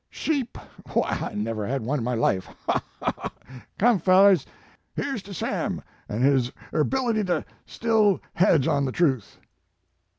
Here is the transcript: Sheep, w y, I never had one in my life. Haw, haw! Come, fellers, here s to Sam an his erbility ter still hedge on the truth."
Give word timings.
Sheep, 0.09 0.57
w 0.87 1.01
y, 1.01 1.29
I 1.31 1.35
never 1.35 1.67
had 1.67 1.83
one 1.83 1.99
in 1.99 2.03
my 2.03 2.15
life. 2.15 2.47
Haw, 2.65 2.81
haw! 3.03 3.29
Come, 3.77 3.99
fellers, 3.99 4.47
here 4.95 5.13
s 5.13 5.21
to 5.21 5.31
Sam 5.35 5.83
an 6.09 6.23
his 6.23 6.51
erbility 6.73 7.23
ter 7.23 7.45
still 7.67 8.19
hedge 8.33 8.65
on 8.67 8.85
the 8.85 8.91
truth." 8.91 9.37